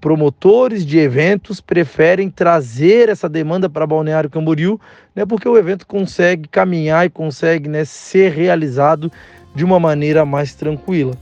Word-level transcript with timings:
promotores 0.00 0.86
de 0.86 0.98
eventos 0.98 1.60
preferem 1.60 2.30
trazer 2.30 3.08
essa 3.08 3.28
demanda 3.28 3.68
para 3.68 3.86
Balneário 3.86 4.30
Camboriú, 4.30 4.80
né, 5.14 5.26
porque 5.26 5.48
o 5.48 5.56
evento 5.56 5.86
consegue 5.86 6.48
caminhar 6.48 7.06
e 7.06 7.10
consegue 7.10 7.68
né, 7.68 7.84
ser 7.84 8.32
realizado 8.32 9.10
de 9.54 9.64
uma 9.64 9.80
maneira 9.80 10.24
mais 10.24 10.54
tranquila. 10.54 11.14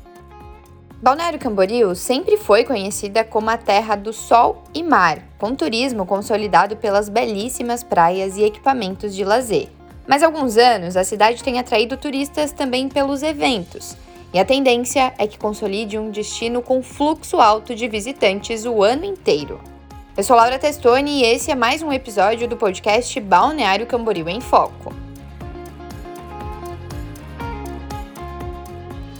Balneário 1.01 1.39
Camboriú 1.39 1.95
sempre 1.95 2.37
foi 2.37 2.65
conhecida 2.65 3.23
como 3.23 3.51
a 3.51 3.57
terra 3.59 3.97
do 3.97 4.13
sol 4.13 4.65
e 4.75 4.83
mar, 4.83 5.19
com 5.39 5.55
turismo 5.55 6.07
consolidado 6.07 6.77
pelas 6.77 7.09
belíssimas 7.09 7.83
praias 7.83 8.37
e 8.37 8.43
equipamentos 8.43 9.15
de 9.15 9.25
lazer. 9.25 9.69
Mas 10.07 10.23
há 10.23 10.27
alguns 10.27 10.57
anos, 10.57 10.97
a 10.97 11.05
cidade 11.05 11.43
tem 11.43 11.59
atraído 11.59 11.97
turistas 11.97 12.53
também 12.53 12.89
pelos 12.89 13.23
eventos, 13.23 13.97
e 14.33 14.39
a 14.39 14.45
tendência 14.45 15.15
é 15.19 15.27
que 15.27 15.39
consolide 15.39 15.99
um 15.99 16.11
destino 16.11 16.61
com 16.61 16.83
fluxo 16.83 17.41
alto 17.41 17.75
de 17.75 17.89
visitantes 17.89 18.65
o 18.65 18.83
ano 18.83 19.05
inteiro. 19.05 19.61
Eu 20.17 20.23
sou 20.23 20.37
Laura 20.37 20.59
Testoni 20.59 21.21
e 21.21 21.25
esse 21.25 21.51
é 21.51 21.55
mais 21.55 21.83
um 21.83 21.93
episódio 21.93 22.49
do 22.49 22.57
podcast 22.57 23.19
Balneário 23.21 23.87
Camboriú 23.87 24.29
em 24.29 24.41
Foco. 24.41 24.93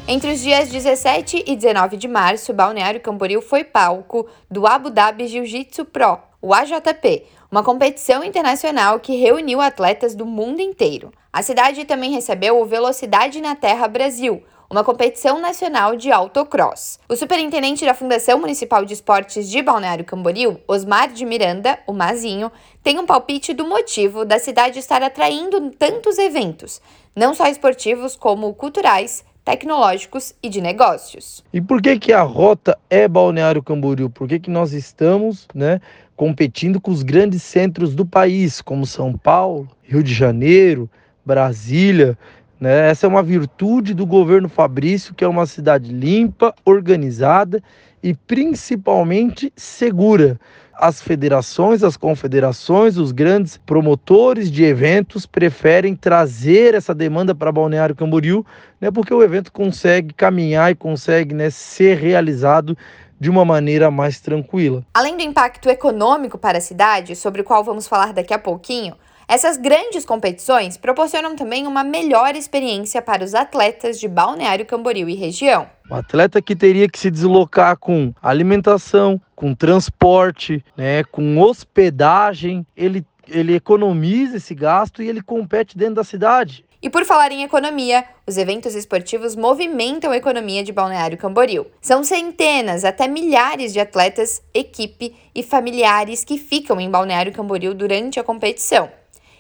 Entre 0.09 0.33
os 0.33 0.41
dias 0.41 0.71
17 0.71 1.45
e 1.47 1.57
19 1.57 1.97
de 1.97 2.07
março, 2.07 2.55
Balneário 2.55 3.01
Camboriú 3.01 3.43
foi 3.43 3.65
palco 3.65 4.29
do 4.51 4.67
Abu 4.67 4.89
Dhabi 4.89 5.27
Jiu-Jitsu 5.27 5.85
Pro, 5.85 6.19
o 6.41 6.55
AJP, 6.55 7.25
uma 7.51 7.63
competição 7.63 8.23
internacional 8.23 9.01
que 9.01 9.17
reuniu 9.17 9.61
atletas 9.61 10.15
do 10.15 10.25
mundo 10.25 10.61
inteiro. 10.61 11.11
A 11.33 11.43
cidade 11.43 11.85
também 11.85 12.13
recebeu 12.13 12.61
o 12.61 12.65
Velocidade 12.65 13.41
na 13.41 13.57
Terra 13.57 13.89
Brasil, 13.89 14.43
uma 14.71 14.85
competição 14.85 15.41
nacional 15.41 15.97
de 15.97 16.11
autocross. 16.11 16.99
O 17.09 17.17
superintendente 17.17 17.85
da 17.85 17.95
Fundação 17.95 18.39
Municipal 18.39 18.85
de 18.85 18.95
Esportes 18.95 19.49
de 19.49 19.63
Balneário 19.63 20.05
Camboriú, 20.05 20.59
Osmar 20.67 21.13
de 21.13 21.25
Miranda, 21.25 21.79
o 21.87 21.93
Mazinho, 21.93 22.51
tem 22.83 22.99
um 22.99 23.07
palpite 23.07 23.55
do 23.55 23.67
motivo 23.67 24.25
da 24.25 24.39
cidade 24.39 24.79
estar 24.79 25.03
atraindo 25.03 25.71
tantos 25.71 26.19
eventos, 26.19 26.81
não 27.15 27.35
só 27.35 27.47
esportivos 27.47 28.17
como 28.17 28.53
culturais, 28.55 29.25
tecnológicos 29.45 30.35
e 30.43 30.49
de 30.49 30.61
negócios. 30.61 31.45
E 31.53 31.61
por 31.61 31.81
que 31.81 31.99
que 32.01 32.13
a 32.13 32.23
rota 32.23 32.77
é 32.91 33.07
Balneário 33.07 33.63
Camboriú? 33.63 34.11
Por 34.11 34.27
que 34.27 34.41
que 34.41 34.51
nós 34.51 34.73
estamos, 34.73 35.47
né, 35.55 35.81
competindo 36.17 36.81
com 36.81 36.91
os 36.91 37.05
grandes 37.05 37.45
centros 37.45 37.95
do 37.95 38.05
país, 38.05 38.61
como 38.61 38.85
São 38.85 39.17
Paulo, 39.17 39.69
Rio 39.85 40.03
de 40.03 40.13
Janeiro, 40.13 40.91
Brasília, 41.25 42.19
né? 42.61 42.89
Essa 42.89 43.07
é 43.07 43.09
uma 43.09 43.23
virtude 43.23 43.95
do 43.95 44.07
governo 44.07 44.49
Fabrício, 44.49 45.15
que 45.15 45.25
é 45.25 45.29
uma 45.29 45.47
cidade 45.47 45.93
limpa, 45.93 46.55
organizada 46.65 47.63
e 48.03 48.15
principalmente 48.15 49.53
segura 49.57 50.39
as 50.79 51.01
federações, 51.01 51.83
as 51.83 51.97
confederações, 51.97 52.99
os 52.99 53.11
grandes 53.11 53.57
promotores 53.57 54.51
de 54.51 54.63
eventos 54.63 55.25
preferem 55.25 55.97
trazer 55.97 56.75
essa 56.75 56.95
demanda 56.95 57.35
para 57.35 57.51
Balneário 57.51 57.95
Camboriú, 57.95 58.45
né, 58.81 58.91
porque 58.91 59.13
o 59.13 59.23
evento 59.23 59.51
consegue 59.51 60.13
caminhar 60.13 60.71
e 60.71 60.75
consegue 60.75 61.35
né, 61.35 61.49
ser 61.49 61.97
realizado 61.97 62.77
de 63.19 63.31
uma 63.31 63.45
maneira 63.45 63.91
mais 63.91 64.21
tranquila. 64.21 64.85
Além 64.93 65.17
do 65.17 65.23
impacto 65.23 65.71
econômico 65.71 66.37
para 66.37 66.59
a 66.59 66.61
cidade, 66.61 67.17
sobre 67.17 67.41
o 67.41 67.45
qual 67.45 67.65
vamos 67.65 67.89
falar 67.89 68.13
daqui 68.13 68.35
a 68.35 68.39
pouquinho, 68.39 68.95
essas 69.29 69.57
grandes 69.57 70.05
competições 70.05 70.77
proporcionam 70.77 71.35
também 71.35 71.67
uma 71.67 71.83
melhor 71.83 72.37
experiência 72.37 73.03
para 73.03 73.25
os 73.25 73.35
atletas 73.35 73.99
de 73.99 74.07
Balneário 74.07 74.65
Camboriú 74.65 75.09
e 75.09 75.15
região. 75.15 75.69
O 75.91 75.95
atleta 75.95 76.41
que 76.41 76.55
teria 76.55 76.89
que 76.89 76.99
se 76.99 77.11
deslocar 77.11 77.77
com 77.77 78.13
alimentação, 78.23 79.21
com 79.35 79.53
transporte, 79.53 80.65
né, 80.77 81.03
com 81.05 81.39
hospedagem, 81.41 82.65
ele, 82.77 83.05
ele 83.29 83.55
economiza 83.55 84.37
esse 84.37 84.55
gasto 84.55 85.03
e 85.03 85.09
ele 85.09 85.21
compete 85.21 85.77
dentro 85.77 85.97
da 85.97 86.05
cidade. 86.05 86.65
E 86.81 86.89
por 86.89 87.05
falar 87.05 87.33
em 87.33 87.43
economia, 87.43 88.05
os 88.27 88.37
eventos 88.37 88.77
esportivos 88.77 89.35
movimentam 89.35 90.13
a 90.13 90.17
economia 90.17 90.63
de 90.63 90.73
Balneário 90.73 91.19
Camboriú. 91.19 91.67
São 91.81 92.05
centenas, 92.05 92.85
até 92.85 93.09
milhares 93.09 93.73
de 93.73 93.81
atletas, 93.81 94.41
equipe 94.55 95.17
e 95.35 95.43
familiares 95.43 96.23
que 96.23 96.39
ficam 96.39 96.81
em 96.81 96.89
Balneário 96.89 97.33
Camboriú 97.33 97.75
durante 97.75 98.21
a 98.21 98.25
competição. 98.25 98.89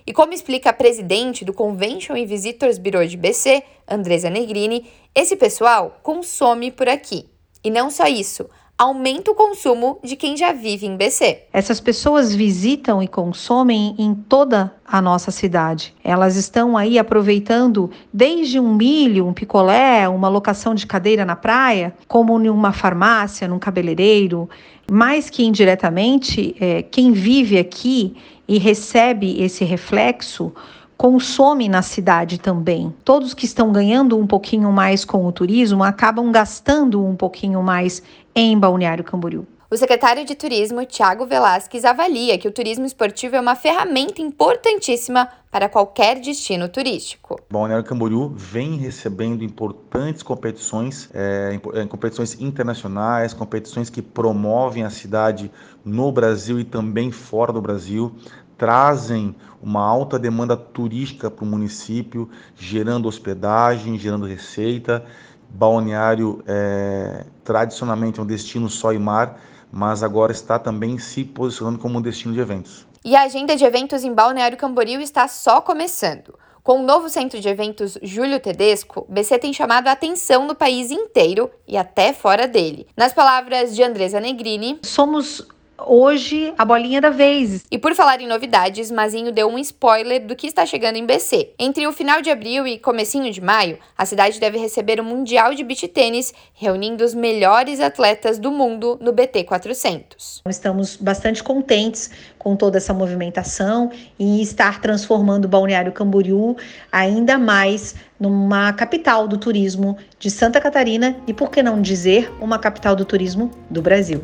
E 0.06 0.12
como 0.12 0.32
explica 0.32 0.70
a 0.70 0.72
presidente 0.72 1.44
do 1.44 1.52
Convention 1.52 2.16
e 2.16 2.24
Visitors 2.24 2.78
Bureau 2.78 3.04
de 3.04 3.16
BC, 3.16 3.62
Andresa 3.88 4.30
Negrini, 4.30 4.86
esse 5.12 5.34
pessoal 5.34 5.98
consome 6.00 6.70
por 6.70 6.88
aqui. 6.88 7.26
E 7.64 7.70
não 7.70 7.90
só 7.90 8.06
isso, 8.06 8.48
aumenta 8.78 9.30
o 9.30 9.34
consumo 9.34 9.98
de 10.04 10.14
quem 10.14 10.36
já 10.36 10.52
vive 10.52 10.86
em 10.86 10.96
BC. 10.96 11.44
Essas 11.52 11.80
pessoas 11.80 12.34
visitam 12.34 13.02
e 13.02 13.08
consomem 13.08 13.96
em 13.98 14.14
toda 14.14 14.72
a 14.86 15.00
nossa 15.02 15.30
cidade. 15.30 15.94
Elas 16.04 16.36
estão 16.36 16.76
aí 16.76 16.98
aproveitando 16.98 17.90
desde 18.12 18.60
um 18.60 18.74
milho, 18.74 19.26
um 19.26 19.32
picolé, 19.32 20.08
uma 20.08 20.28
locação 20.28 20.74
de 20.74 20.86
cadeira 20.86 21.24
na 21.24 21.34
praia, 21.34 21.94
como 22.06 22.40
em 22.40 22.48
uma 22.48 22.72
farmácia, 22.72 23.48
num 23.48 23.58
cabeleireiro. 23.58 24.48
Mais 24.88 25.28
que 25.28 25.44
indiretamente, 25.44 26.54
é, 26.60 26.82
quem 26.82 27.10
vive 27.10 27.58
aqui 27.58 28.14
e 28.48 28.58
recebe 28.58 29.42
esse 29.42 29.64
reflexo 29.64 30.52
consome 30.96 31.68
na 31.68 31.82
cidade 31.82 32.38
também. 32.38 32.94
Todos 33.04 33.34
que 33.34 33.44
estão 33.44 33.70
ganhando 33.70 34.18
um 34.18 34.26
pouquinho 34.26 34.72
mais 34.72 35.04
com 35.04 35.26
o 35.26 35.32
turismo 35.32 35.84
acabam 35.84 36.32
gastando 36.32 37.04
um 37.04 37.14
pouquinho 37.14 37.62
mais 37.62 38.02
em 38.34 38.58
Balneário 38.58 39.04
Camboriú. 39.04 39.46
O 39.76 39.78
secretário 39.78 40.24
de 40.24 40.34
Turismo, 40.34 40.86
Tiago 40.86 41.26
Velasquez, 41.26 41.84
avalia 41.84 42.38
que 42.38 42.48
o 42.48 42.50
turismo 42.50 42.86
esportivo 42.86 43.36
é 43.36 43.40
uma 43.42 43.54
ferramenta 43.54 44.22
importantíssima 44.22 45.28
para 45.50 45.68
qualquer 45.68 46.18
destino 46.18 46.66
turístico. 46.66 47.38
Balneário 47.50 47.84
Camboriú 47.84 48.32
vem 48.34 48.76
recebendo 48.78 49.44
importantes 49.44 50.22
competições, 50.22 51.10
é, 51.12 51.60
competições 51.90 52.40
internacionais, 52.40 53.34
competições 53.34 53.90
que 53.90 54.00
promovem 54.00 54.82
a 54.82 54.88
cidade 54.88 55.50
no 55.84 56.10
Brasil 56.10 56.58
e 56.58 56.64
também 56.64 57.12
fora 57.12 57.52
do 57.52 57.60
Brasil 57.60 58.16
trazem 58.56 59.36
uma 59.62 59.84
alta 59.84 60.18
demanda 60.18 60.56
turística 60.56 61.30
para 61.30 61.44
o 61.44 61.46
município, 61.46 62.30
gerando 62.56 63.08
hospedagem, 63.08 63.98
gerando 63.98 64.24
receita. 64.24 65.04
Balneário 65.50 66.42
é, 66.46 67.26
tradicionalmente 67.44 68.18
é 68.18 68.22
um 68.22 68.26
destino 68.26 68.70
só 68.70 68.90
e 68.94 68.98
mar, 68.98 69.38
mas 69.72 70.02
agora 70.02 70.32
está 70.32 70.58
também 70.58 70.98
se 70.98 71.24
posicionando 71.24 71.78
como 71.78 71.98
um 71.98 72.02
destino 72.02 72.34
de 72.34 72.40
eventos. 72.40 72.86
E 73.04 73.14
a 73.14 73.22
agenda 73.22 73.54
de 73.54 73.64
eventos 73.64 74.04
em 74.04 74.12
Balneário 74.12 74.56
Camboriú 74.58 75.00
está 75.00 75.28
só 75.28 75.60
começando. 75.60 76.34
Com 76.66 76.80
o 76.80 76.82
novo 76.82 77.08
centro 77.08 77.40
de 77.40 77.48
eventos 77.48 77.96
Júlio 78.02 78.40
Tedesco, 78.40 79.06
BC 79.08 79.38
tem 79.38 79.52
chamado 79.52 79.86
a 79.86 79.92
atenção 79.92 80.48
no 80.48 80.54
país 80.56 80.90
inteiro 80.90 81.48
e 81.68 81.76
até 81.76 82.12
fora 82.12 82.48
dele. 82.48 82.88
Nas 82.96 83.12
palavras 83.12 83.76
de 83.76 83.84
Andresa 83.84 84.18
Negrini, 84.18 84.80
somos 84.82 85.46
hoje 85.78 86.52
a 86.56 86.64
bolinha 86.64 87.00
da 87.00 87.10
vez. 87.10 87.64
E 87.70 87.78
por 87.78 87.94
falar 87.94 88.20
em 88.20 88.26
novidades, 88.26 88.90
Mazinho 88.90 89.32
deu 89.32 89.48
um 89.48 89.58
spoiler 89.58 90.26
do 90.26 90.36
que 90.36 90.46
está 90.46 90.64
chegando 90.64 90.96
em 90.96 91.06
BC. 91.06 91.50
Entre 91.58 91.86
o 91.86 91.92
final 91.92 92.22
de 92.22 92.30
abril 92.30 92.66
e 92.66 92.78
comecinho 92.78 93.32
de 93.32 93.40
maio, 93.40 93.78
a 93.96 94.04
cidade 94.04 94.40
deve 94.40 94.58
receber 94.58 95.00
o 95.00 95.04
Mundial 95.04 95.54
de 95.54 95.64
Beach 95.64 95.88
Tênis, 95.88 96.32
reunindo 96.54 97.04
os 97.04 97.14
melhores 97.14 97.80
atletas 97.80 98.38
do 98.38 98.50
mundo 98.50 98.98
no 99.00 99.12
BT 99.12 99.44
400. 99.44 100.42
Estamos 100.48 100.96
bastante 100.96 101.42
contentes 101.42 102.10
com 102.38 102.54
toda 102.54 102.78
essa 102.78 102.94
movimentação 102.94 103.90
e 104.18 104.40
estar 104.40 104.80
transformando 104.80 105.46
o 105.46 105.48
Balneário 105.48 105.92
Camboriú 105.92 106.56
ainda 106.92 107.36
mais 107.36 107.96
numa 108.18 108.72
capital 108.72 109.26
do 109.26 109.36
turismo 109.36 109.98
de 110.18 110.30
Santa 110.30 110.60
Catarina 110.60 111.16
e, 111.26 111.34
por 111.34 111.50
que 111.50 111.62
não 111.62 111.82
dizer, 111.82 112.32
uma 112.40 112.58
capital 112.58 112.94
do 112.94 113.04
turismo 113.04 113.50
do 113.68 113.82
Brasil. 113.82 114.22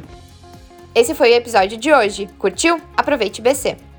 Esse 0.95 1.15
foi 1.15 1.31
o 1.31 1.35
episódio 1.35 1.79
de 1.79 1.91
hoje. 1.91 2.29
Curtiu? 2.39 2.79
Aproveite 2.95 3.41
BC. 3.41 3.92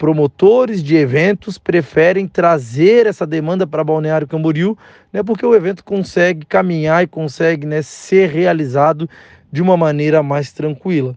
Promotores 0.00 0.82
de 0.82 0.96
eventos 0.96 1.58
preferem 1.58 2.26
trazer 2.26 3.06
essa 3.06 3.26
demanda 3.26 3.66
para 3.66 3.84
Balneário 3.84 4.26
Camboriú, 4.26 4.74
né, 5.12 5.22
porque 5.22 5.44
o 5.44 5.54
evento 5.54 5.84
consegue 5.84 6.46
caminhar 6.46 7.04
e 7.04 7.06
consegue 7.06 7.66
né, 7.66 7.82
ser 7.82 8.30
realizado 8.30 9.06
de 9.52 9.60
uma 9.60 9.76
maneira 9.76 10.22
mais 10.22 10.52
tranquila. 10.52 11.14